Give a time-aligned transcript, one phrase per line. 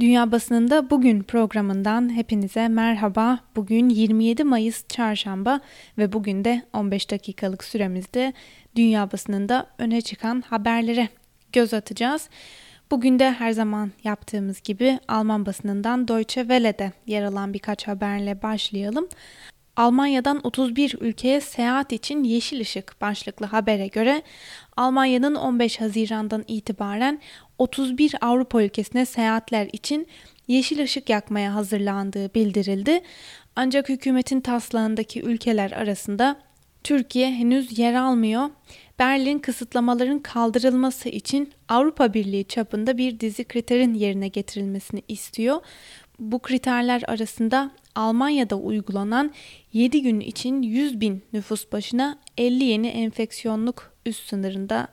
[0.00, 3.38] Dünya Basınında Bugün programından hepinize merhaba.
[3.56, 5.60] Bugün 27 Mayıs Çarşamba
[5.98, 8.32] ve bugün de 15 dakikalık süremizde
[8.76, 11.08] Dünya Basınında öne çıkan haberlere
[11.52, 12.28] göz atacağız.
[12.90, 19.08] Bugün de her zaman yaptığımız gibi Alman basınından Deutsche Welle'de yer alan birkaç haberle başlayalım.
[19.76, 24.22] Almanya'dan 31 ülkeye seyahat için yeşil ışık başlıklı habere göre
[24.76, 27.20] Almanya'nın 15 Haziran'dan itibaren
[27.58, 30.06] 31 Avrupa ülkesine seyahatler için
[30.48, 33.00] yeşil ışık yakmaya hazırlandığı bildirildi.
[33.56, 36.36] Ancak hükümetin taslağındaki ülkeler arasında
[36.84, 38.50] Türkiye henüz yer almıyor.
[38.98, 45.60] Berlin kısıtlamaların kaldırılması için Avrupa Birliği çapında bir dizi kriterin yerine getirilmesini istiyor.
[46.18, 49.32] Bu kriterler arasında Almanya'da uygulanan
[49.72, 54.88] 7 gün için 100 bin nüfus başına 50 yeni enfeksiyonluk üst sınırında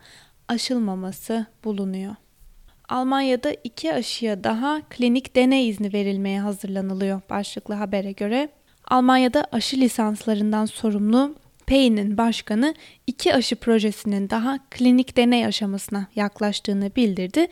[0.48, 2.14] aşılmaması bulunuyor.
[2.88, 8.48] Almanya'da iki aşıya daha klinik deney izni verilmeye hazırlanılıyor başlıklı habere göre.
[8.88, 11.34] Almanya'da aşı lisanslarından sorumlu
[11.66, 12.74] Payne'in başkanı
[13.06, 17.46] iki aşı projesinin daha klinik deney aşamasına yaklaştığını bildirdi.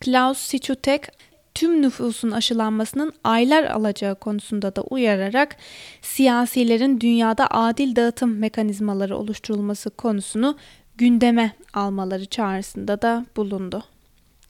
[0.00, 1.08] Klaus Sichutek
[1.54, 5.56] tüm nüfusun aşılanmasının aylar alacağı konusunda da uyararak
[6.02, 10.56] siyasilerin dünyada adil dağıtım mekanizmaları oluşturulması konusunu
[10.96, 13.84] gündeme almaları çağrısında da bulundu.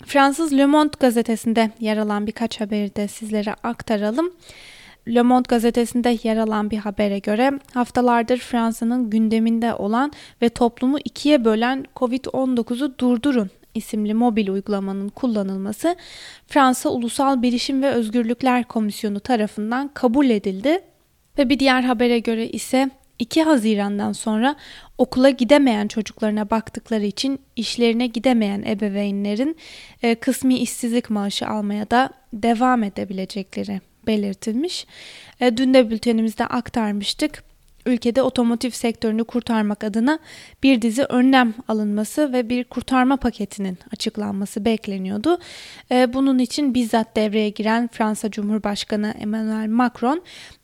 [0.07, 4.33] Fransız Le Monde gazetesinde yer alan birkaç haberi de sizlere aktaralım.
[5.09, 11.45] Le Monde gazetesinde yer alan bir habere göre haftalardır Fransa'nın gündeminde olan ve toplumu ikiye
[11.45, 15.97] bölen Covid-19'u durdurun isimli mobil uygulamanın kullanılması
[16.47, 20.81] Fransa Ulusal Bilişim ve Özgürlükler Komisyonu tarafından kabul edildi
[21.39, 24.57] ve bir diğer habere göre ise 2 Haziran'dan sonra
[24.99, 29.57] okula gidemeyen çocuklarına baktıkları için işlerine gidemeyen ebeveynlerin
[30.03, 34.87] e, kısmi işsizlik maaşı almaya da devam edebilecekleri belirtilmiş.
[35.41, 37.45] E, dün de bültenimizde aktarmıştık
[37.87, 40.19] ülkede otomotiv sektörünü kurtarmak adına
[40.63, 45.39] bir dizi önlem alınması ve bir kurtarma paketinin açıklanması bekleniyordu.
[45.91, 50.23] Ee, bunun için bizzat devreye giren Fransa Cumhurbaşkanı Emmanuel Macron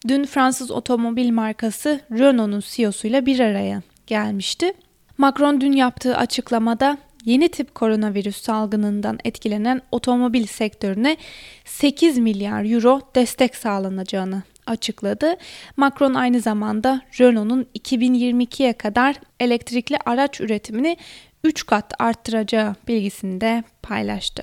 [0.08, 4.72] dün Fransız otomobil markası Renault'un CEO'suyla bir araya gelmişti.
[5.18, 11.16] Macron dün yaptığı açıklamada yeni tip koronavirüs salgınından etkilenen otomobil sektörüne
[11.64, 15.36] 8 milyar euro destek sağlanacağını açıkladı.
[15.76, 20.96] Macron aynı zamanda Renault'un 2022'ye kadar elektrikli araç üretimini
[21.44, 24.42] 3 kat arttıracağı bilgisini de paylaştı.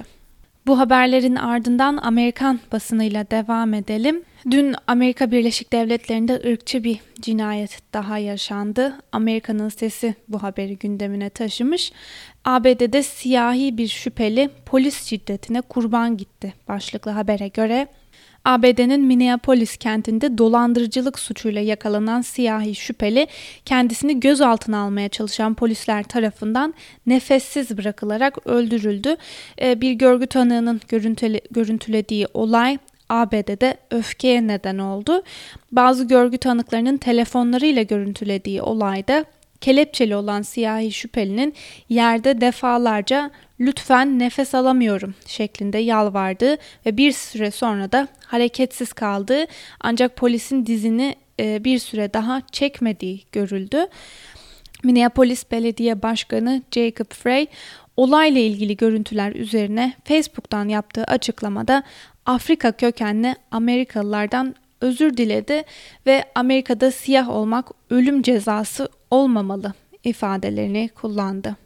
[0.68, 4.24] Bu haberlerin ardından Amerikan basınıyla devam edelim.
[4.52, 9.00] Dün Amerika Birleşik Devletleri'nde ırkçı bir cinayet daha yaşandı.
[9.12, 11.92] Amerika'nın sesi bu haberi gündemine taşımış.
[12.46, 17.88] ABD'de siyahi bir şüpheli polis şiddetine kurban gitti başlıklı habere göre
[18.46, 23.28] ABD'nin Minneapolis kentinde dolandırıcılık suçuyla yakalanan siyahi şüpheli
[23.66, 26.74] kendisini gözaltına almaya çalışan polisler tarafından
[27.06, 29.16] nefessiz bırakılarak öldürüldü.
[29.62, 32.78] Ee, bir görgü tanığının görüntüle, görüntülediği olay
[33.10, 35.24] ABD'de öfkeye neden oldu.
[35.72, 39.26] Bazı görgü tanıklarının telefonlarıyla görüntülediği olayda
[39.62, 41.54] kelepçeli olan siyahi şüphelinin
[41.90, 49.46] yerde defalarca lütfen nefes alamıyorum şeklinde yalvardı ve bir süre sonra da hareketsiz kaldı.
[49.82, 53.88] Ancak polisin dizini e, bir süre daha çekmediği görüldü.
[54.84, 57.48] Minneapolis Belediye Başkanı Jacob Frey
[57.98, 61.84] olayla ilgili görüntüler üzerine Facebook'tan yaptığı açıklamada
[62.26, 65.64] Afrika kökenli Amerikalılardan özür diledi
[66.06, 69.74] ve Amerika'da siyah olmak ölüm cezası olmamalı
[70.04, 71.65] ifadelerini kullandı.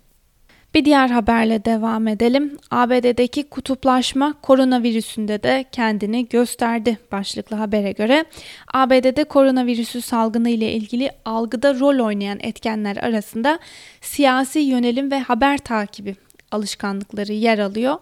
[0.73, 2.57] Bir diğer haberle devam edelim.
[2.71, 8.25] ABD'deki kutuplaşma koronavirüsünde de kendini gösterdi başlıklı habere göre.
[8.73, 13.59] ABD'de koronavirüsü salgını ile ilgili algıda rol oynayan etkenler arasında
[14.01, 16.15] siyasi yönelim ve haber takibi
[16.51, 17.97] alışkanlıkları yer alıyor.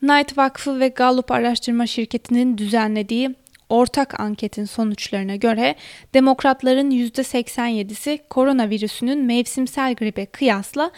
[0.00, 3.34] Knight Vakfı ve Gallup araştırma şirketinin düzenlediği
[3.72, 5.74] ortak anketin sonuçlarına göre
[6.14, 10.90] demokratların %87'si koronavirüsünün mevsimsel gribe kıyasla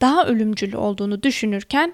[0.00, 1.92] daha ölümcül olduğunu düşünürken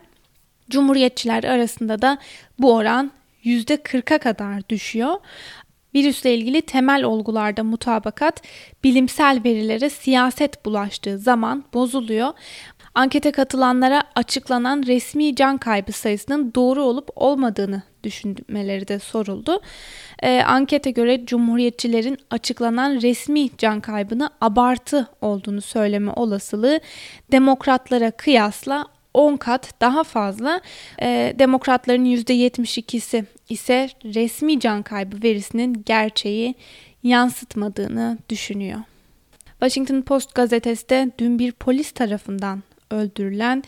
[0.71, 2.19] cumhuriyetçiler arasında da
[2.59, 3.13] bu oran
[3.45, 5.15] %40'a kadar düşüyor.
[5.95, 8.43] Virüsle ilgili temel olgularda mutabakat
[8.85, 12.33] bilimsel verilere siyaset bulaştığı zaman bozuluyor.
[12.95, 19.61] Ankete katılanlara açıklanan resmi can kaybı sayısının doğru olup olmadığını düşünmeleri de soruldu.
[20.23, 26.81] E, ankete göre Cumhuriyetçilerin açıklanan resmi can kaybını abartı olduğunu söyleme olasılığı
[27.33, 30.61] demokratlara kıyasla 10 kat daha fazla.
[31.03, 36.55] E, demokratların %72'si ise resmi can kaybı verisinin gerçeği
[37.03, 38.81] yansıtmadığını düşünüyor.
[39.61, 43.63] Washington Post gazetesi de dün bir polis tarafından öldürülen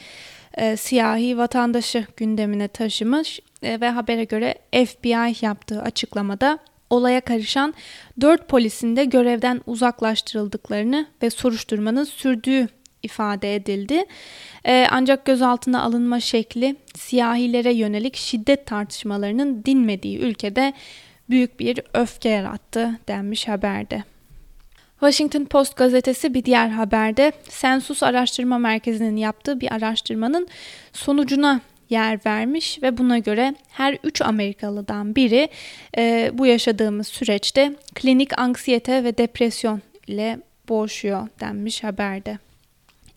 [0.57, 4.55] e, siyahi vatandaşı gündemine taşımış e, ve habere göre
[4.87, 6.59] FBI yaptığı açıklamada
[6.91, 7.75] olaya karışan
[8.21, 12.69] dört polisin de görevden uzaklaştırıldıklarını ve soruşturmanın sürdüğü
[13.03, 14.05] ifade edildi.
[14.65, 20.73] Ee, ancak gözaltına alınma şekli siyahilere yönelik şiddet tartışmalarının dinmediği ülkede
[21.31, 24.05] büyük bir öfke yarattı denmiş haberde.
[25.01, 30.49] Washington Post gazetesi bir diğer haberde Sensus Araştırma Merkezi'nin yaptığı bir araştırmanın
[30.93, 31.61] sonucuna
[31.91, 35.49] yer vermiş ve buna göre her 3 Amerikalıdan biri
[35.97, 40.39] e, bu yaşadığımız süreçte klinik anksiyete ve depresyon ile
[40.69, 42.50] boğuşuyor denmiş haberde.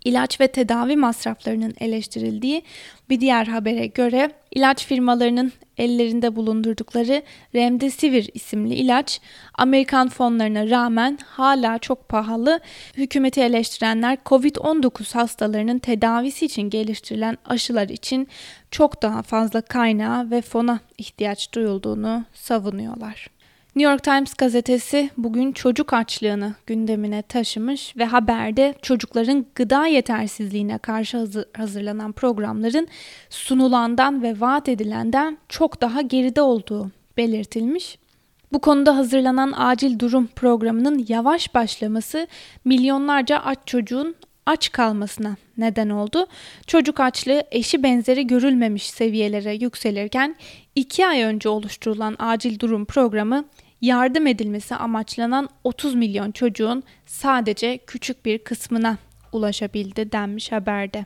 [0.06, 2.64] İlaç ve tedavi masraflarının eleştirildiği
[3.10, 7.24] bir diğer habere göre ilaç firmalarının ellerinde bulundurdukları
[7.56, 9.22] Remdesivir isimli ilaç
[9.54, 12.60] Amerikan fonlarına rağmen hala çok pahalı.
[12.98, 18.28] Hükümeti eleştirenler COVID-19 hastalarının tedavisi için geliştirilen aşılar için
[18.72, 23.33] çok daha fazla kaynağa ve fona ihtiyaç duyulduğunu savunuyorlar.
[23.76, 31.28] New York Times gazetesi bugün çocuk açlığını gündemine taşımış ve haberde çocukların gıda yetersizliğine karşı
[31.58, 32.88] hazırlanan programların
[33.30, 37.98] sunulandan ve vaat edilenden çok daha geride olduğu belirtilmiş.
[38.52, 42.28] Bu konuda hazırlanan acil durum programının yavaş başlaması
[42.66, 44.16] milyonlarca aç çocuğun
[44.46, 46.28] aç kalmasına neden oldu.
[46.68, 50.36] Çocuk açlığı eşi benzeri görülmemiş seviyelere yükselirken
[50.76, 53.46] 2 ay önce oluşturulan acil durum programı
[53.84, 58.98] yardım edilmesi amaçlanan 30 milyon çocuğun sadece küçük bir kısmına
[59.32, 61.06] ulaşabildi denmiş haberde.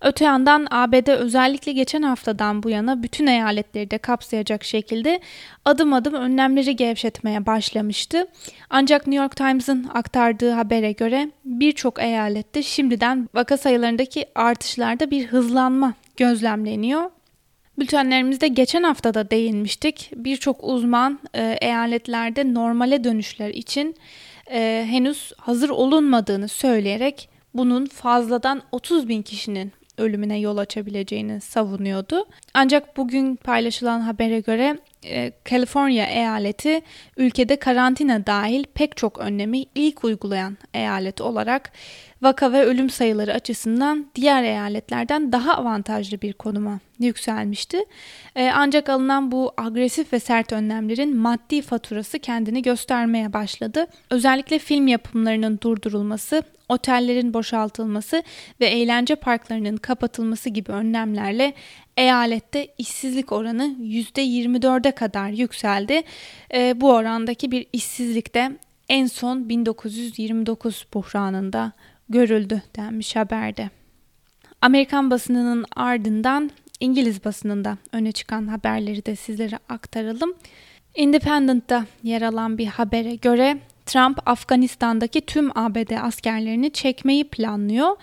[0.00, 5.20] Öte yandan ABD özellikle geçen haftadan bu yana bütün eyaletleri de kapsayacak şekilde
[5.64, 8.26] adım adım önlemleri gevşetmeye başlamıştı.
[8.70, 15.94] Ancak New York Times'ın aktardığı habere göre birçok eyalette şimdiden vaka sayılarındaki artışlarda bir hızlanma
[16.16, 17.10] gözlemleniyor.
[17.78, 20.10] Bültenlerimizde geçen hafta da değinmiştik.
[20.16, 23.96] Birçok uzman e, eyaletlerde normale dönüşler için
[24.50, 32.26] e, henüz hazır olunmadığını söyleyerek bunun fazladan 30 bin kişinin ölümüne yol açabileceğini savunuyordu.
[32.54, 36.80] Ancak bugün paylaşılan habere göre e, Kaliforniya eyaleti
[37.16, 41.72] ülkede karantina dahil pek çok önlemi ilk uygulayan eyalet olarak
[42.22, 47.84] vaka ve ölüm sayıları açısından diğer eyaletlerden daha avantajlı bir konuma yükselmişti.
[48.36, 53.86] Ee, ancak alınan bu agresif ve sert önlemlerin maddi faturası kendini göstermeye başladı.
[54.10, 58.22] Özellikle film yapımlarının durdurulması, otellerin boşaltılması
[58.60, 61.54] ve eğlence parklarının kapatılması gibi önlemlerle
[61.96, 66.02] eyalette işsizlik oranı %24'e kadar yükseldi.
[66.54, 68.56] E, bu orandaki bir işsizlik de
[68.88, 71.72] en son 1929 buhranında
[72.08, 73.70] görüldü denmiş haberde.
[74.60, 76.50] Amerikan basınının ardından
[76.80, 80.34] İngiliz basınında öne çıkan haberleri de sizlere aktaralım.
[80.94, 87.96] Independent'ta yer alan bir habere göre Trump Afganistan'daki tüm ABD askerlerini çekmeyi planlıyor.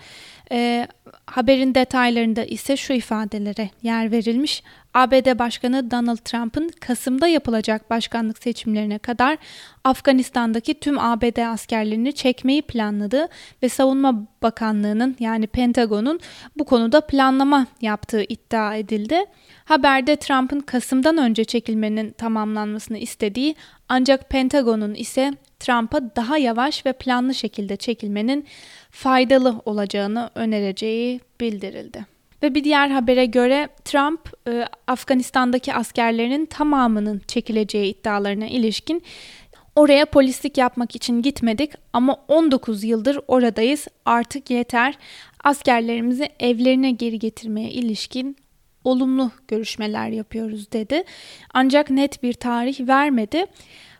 [0.52, 0.88] E,
[1.26, 4.62] haberin detaylarında ise şu ifadelere yer verilmiş.
[4.94, 9.38] ABD Başkanı Donald Trump'ın Kasım'da yapılacak başkanlık seçimlerine kadar
[9.84, 13.28] Afganistan'daki tüm ABD askerlerini çekmeyi planladığı
[13.62, 16.20] ve Savunma Bakanlığı'nın yani Pentagon'un
[16.58, 19.24] bu konuda planlama yaptığı iddia edildi.
[19.64, 23.54] Haberde Trump'ın Kasım'dan önce çekilmenin tamamlanmasını istediği
[23.92, 28.46] ancak Pentagon'un ise Trump'a daha yavaş ve planlı şekilde çekilmenin
[28.90, 32.06] faydalı olacağını önereceği bildirildi.
[32.42, 39.02] Ve bir diğer habere göre Trump e, Afganistan'daki askerlerinin tamamının çekileceği iddialarına ilişkin
[39.76, 44.98] oraya polislik yapmak için gitmedik ama 19 yıldır oradayız artık yeter
[45.44, 48.36] askerlerimizi evlerine geri getirmeye ilişkin
[48.84, 51.04] olumlu görüşmeler yapıyoruz dedi.
[51.54, 53.46] Ancak net bir tarih vermedi.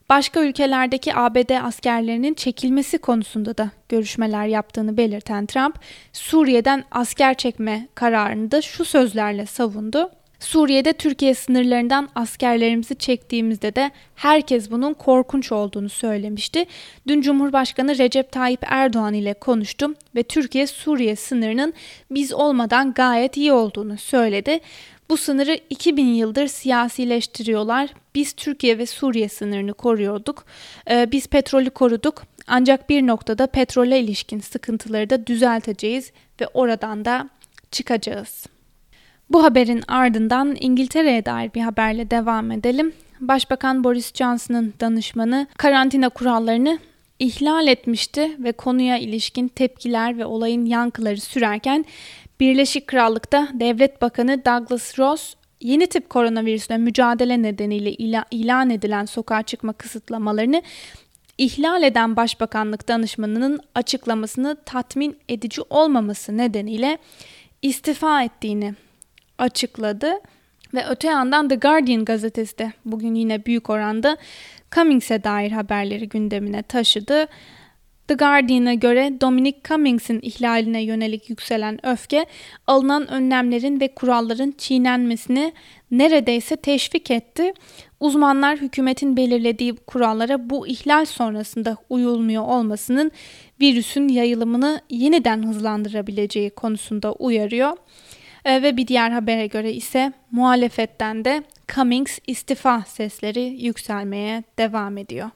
[0.09, 5.79] Başka ülkelerdeki ABD askerlerinin çekilmesi konusunda da görüşmeler yaptığını belirten Trump,
[6.13, 10.11] Suriye'den asker çekme kararını da şu sözlerle savundu.
[10.43, 16.65] Suriye'de Türkiye sınırlarından askerlerimizi çektiğimizde de herkes bunun korkunç olduğunu söylemişti.
[17.07, 21.75] Dün Cumhurbaşkanı Recep Tayyip Erdoğan ile konuştum ve Türkiye Suriye sınırının
[22.11, 24.61] biz olmadan gayet iyi olduğunu söyledi.
[25.11, 27.91] Bu sınırı 2000 yıldır siyasileştiriyorlar.
[28.15, 30.45] Biz Türkiye ve Suriye sınırını koruyorduk.
[30.91, 32.23] Ee, biz petrolü koruduk.
[32.47, 37.29] Ancak bir noktada petrole ilişkin sıkıntıları da düzelteceğiz ve oradan da
[37.71, 38.47] çıkacağız.
[39.33, 42.93] Bu haberin ardından İngiltere'ye dair bir haberle devam edelim.
[43.21, 46.79] Başbakan Boris Johnson'ın danışmanı karantina kurallarını
[47.19, 51.85] ihlal etmişti ve konuya ilişkin tepkiler ve olayın yankıları sürerken
[52.41, 57.93] Birleşik Krallık'ta Devlet Bakanı Douglas Ross yeni tip koronavirüsle mücadele nedeniyle
[58.31, 60.63] ilan edilen sokağa çıkma kısıtlamalarını
[61.39, 66.99] ihlal eden Başbakanlık danışmanının açıklamasını tatmin edici olmaması nedeniyle
[67.63, 68.75] istifa ettiğini
[69.43, 70.13] açıkladı.
[70.75, 74.17] Ve öte yandan The Guardian gazetesi de bugün yine büyük oranda
[74.75, 77.27] Cummings'e dair haberleri gündemine taşıdı.
[78.09, 82.27] The Guardian'a göre Dominic Cummings'in ihlaline yönelik yükselen öfke,
[82.67, 85.53] alınan önlemlerin ve kuralların çiğnenmesini
[85.91, 87.53] neredeyse teşvik etti.
[88.01, 93.11] Uzmanlar hükümetin belirlediği kurallara bu ihlal sonrasında uyulmuyor olmasının
[93.61, 97.77] virüsün yayılımını yeniden hızlandırabileceği konusunda uyarıyor.
[98.45, 101.43] E, ve bir diğer habere göre ise muhalefetten de
[101.75, 105.31] Cummings istifa sesleri yükselmeye devam ediyor.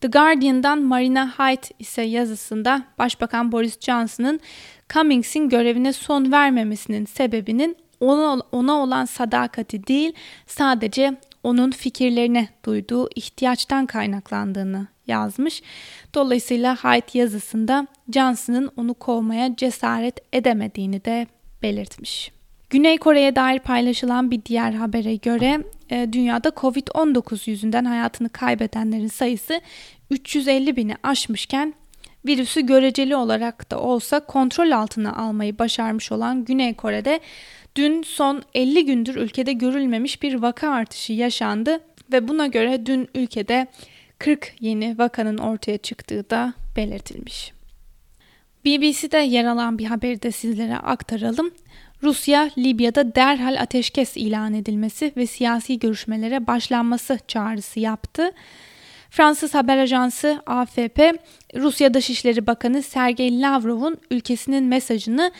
[0.00, 4.40] The Guardian'dan Marina Hyde ise yazısında Başbakan Boris Johnson'ın
[4.88, 10.12] Cummings'in görevine son vermemesinin sebebinin ona, ona olan sadakati değil
[10.46, 15.62] sadece onun fikirlerine duyduğu ihtiyaçtan kaynaklandığını yazmış.
[16.14, 21.26] Dolayısıyla Hyde yazısında Johnson'ın onu kovmaya cesaret edemediğini de
[21.62, 22.39] belirtmiş.
[22.70, 29.60] Güney Kore'ye dair paylaşılan bir diğer habere göre e, dünyada Covid-19 yüzünden hayatını kaybedenlerin sayısı
[30.10, 31.74] 350 bini aşmışken
[32.26, 37.20] virüsü göreceli olarak da olsa kontrol altına almayı başarmış olan Güney Kore'de
[37.76, 41.80] dün son 50 gündür ülkede görülmemiş bir vaka artışı yaşandı
[42.12, 43.66] ve buna göre dün ülkede
[44.18, 47.52] 40 yeni vakanın ortaya çıktığı da belirtilmiş.
[48.64, 51.50] BBC'de yer alan bir haberi de sizlere aktaralım.
[52.02, 58.32] Rusya, Libya'da derhal ateşkes ilan edilmesi ve siyasi görüşmelere başlanması çağrısı yaptı.
[59.10, 61.12] Fransız haber ajansı AFP,
[61.56, 65.32] Rusya Dışişleri Bakanı Sergey Lavrov'un ülkesinin mesajını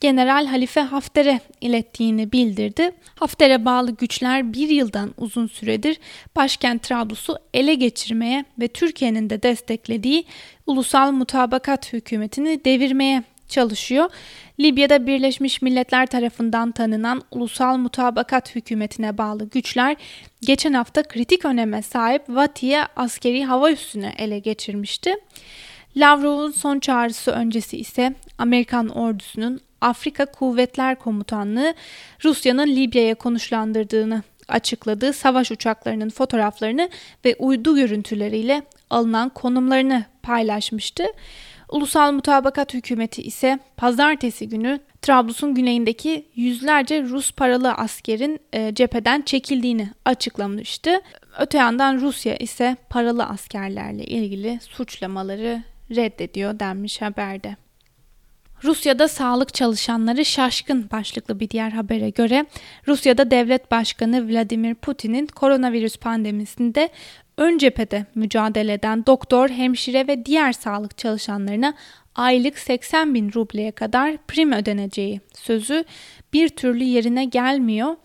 [0.00, 2.90] General Halife Hafter'e ilettiğini bildirdi.
[3.14, 6.00] Hafter'e bağlı güçler bir yıldan uzun süredir
[6.36, 10.24] başkent Trablus'u ele geçirmeye ve Türkiye'nin de desteklediği
[10.66, 14.10] ulusal mutabakat hükümetini devirmeye çalışıyor.
[14.60, 19.96] Libya'da Birleşmiş Milletler tarafından tanınan Ulusal Mutabakat Hükümeti'ne bağlı güçler
[20.40, 25.14] geçen hafta kritik öneme sahip Vati'ye askeri hava üssünü ele geçirmişti.
[25.96, 31.74] Lavrov'un son çağrısı öncesi ise Amerikan ordusunun Afrika Kuvvetler Komutanlığı
[32.24, 36.90] Rusya'nın Libya'ya konuşlandırdığını açıkladığı savaş uçaklarının fotoğraflarını
[37.24, 41.04] ve uydu görüntüleriyle alınan konumlarını paylaşmıştı.
[41.68, 49.88] Ulusal Mutabakat Hükümeti ise pazartesi günü Trablus'un güneyindeki yüzlerce Rus paralı askerin e, cepheden çekildiğini
[50.04, 51.00] açıklamıştı.
[51.38, 57.56] Öte yandan Rusya ise paralı askerlerle ilgili suçlamaları reddediyor denmiş haberde.
[58.64, 62.46] Rusya'da sağlık çalışanları şaşkın başlıklı bir diğer habere göre
[62.88, 66.88] Rusya'da devlet başkanı Vladimir Putin'in koronavirüs pandemisinde
[67.38, 71.74] ön cephede mücadele eden doktor, hemşire ve diğer sağlık çalışanlarına
[72.14, 75.84] aylık 80 bin rubleye kadar prim ödeneceği sözü
[76.32, 77.96] bir türlü yerine gelmiyor.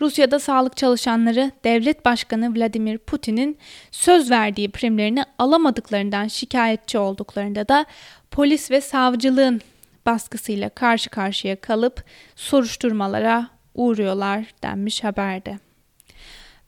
[0.00, 3.58] Rusya'da sağlık çalışanları devlet başkanı Vladimir Putin'in
[3.90, 7.86] söz verdiği primlerini alamadıklarından şikayetçi olduklarında da
[8.30, 9.60] polis ve savcılığın
[10.06, 12.04] baskısıyla karşı karşıya kalıp
[12.36, 15.67] soruşturmalara uğruyorlar denmiş haberde.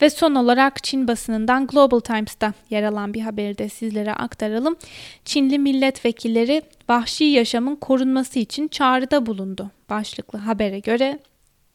[0.02, 4.76] Ve son olarak Çin basınından Global Times'ta yer alan bir haberi de sizlere aktaralım.
[5.25, 9.71] Çinli milletvekilleri vahşi yaşamın korunması için çağrıda bulundu.
[9.90, 11.19] Başlıklı habere göre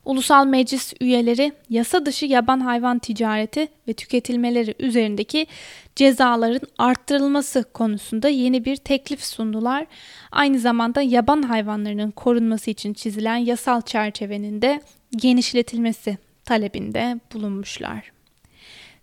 [0.06, 5.48] Ulusal Meclis üyeleri yasa dışı yaban hayvan ticareti ve tüketilmeleri üzerindeki
[5.96, 9.86] cezaların arttırılması konusunda yeni bir teklif sundular.
[10.32, 14.82] Aynı zamanda yaban hayvanlarının korunması için çizilen yasal çerçevenin de
[15.16, 18.15] genişletilmesi talebinde bulunmuşlar.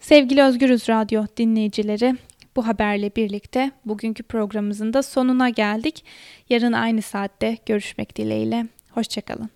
[0.03, 2.17] Sevgili Özgürüz Radyo dinleyicileri,
[2.57, 6.05] bu haberle birlikte bugünkü programımızın da sonuna geldik.
[6.49, 8.67] Yarın aynı saatte görüşmek dileğiyle.
[8.91, 9.51] Hoşçakalın.